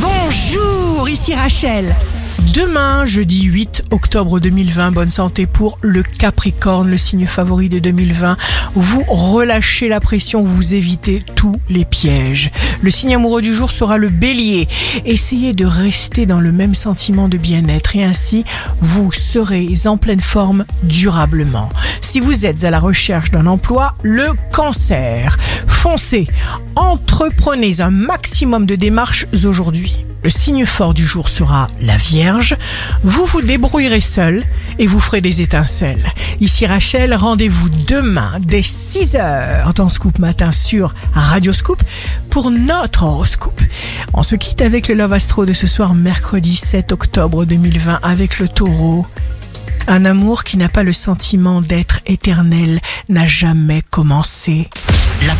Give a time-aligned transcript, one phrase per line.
[0.00, 1.94] Bonjour, ici Rachel.
[2.54, 8.36] Demain, jeudi 8 octobre 2020, bonne santé pour le Capricorne, le signe favori de 2020.
[8.74, 12.50] Vous relâchez la pression, vous évitez tous les pièges.
[12.80, 14.68] Le signe amoureux du jour sera le Bélier.
[15.04, 18.44] Essayez de rester dans le même sentiment de bien-être et ainsi
[18.80, 21.68] vous serez en pleine forme durablement.
[22.00, 25.36] Si vous êtes à la recherche d'un emploi, le Cancer.
[25.78, 26.26] Foncez,
[26.74, 30.04] entreprenez un maximum de démarches aujourd'hui.
[30.24, 32.56] Le signe fort du jour sera la Vierge.
[33.04, 34.44] Vous vous débrouillerez seul
[34.80, 36.04] et vous ferez des étincelles.
[36.40, 41.80] Ici Rachel, rendez-vous demain dès 6h dans Scoop Matin sur Radio Scoop
[42.28, 43.60] pour notre horoscope.
[44.14, 48.40] On se quitte avec le Love Astro de ce soir mercredi 7 octobre 2020 avec
[48.40, 49.06] le taureau.
[49.86, 54.68] Un amour qui n'a pas le sentiment d'être éternel n'a jamais commencé.